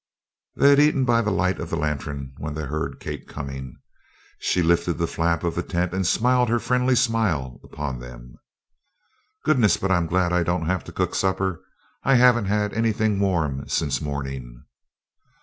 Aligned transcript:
They 0.55 0.71
had 0.71 0.79
eaten 0.79 1.05
by 1.05 1.21
the 1.21 1.29
light 1.29 1.59
of 1.59 1.69
the 1.69 1.75
lantern, 1.75 2.33
when 2.39 2.55
they 2.55 2.63
heard 2.63 2.99
Kate 2.99 3.27
coming. 3.27 3.75
She 4.39 4.63
lifted 4.63 4.93
the 4.93 5.05
flap 5.05 5.43
of 5.43 5.53
the 5.53 5.61
tent 5.61 5.93
and 5.93 6.07
smiled 6.07 6.49
her 6.49 6.57
friendly 6.57 6.95
smile 6.95 7.59
upon 7.63 7.99
them. 7.99 8.33
"Goodness, 9.45 9.77
but 9.77 9.91
I'm 9.91 10.07
glad 10.07 10.33
I 10.33 10.41
don't 10.41 10.65
have 10.65 10.83
to 10.85 10.91
cook 10.91 11.13
supper! 11.13 11.63
I 12.01 12.15
haven't 12.15 12.45
had 12.45 12.73
anything 12.73 13.19
warm 13.19 13.67
since 13.69 14.01
morning." 14.01 14.63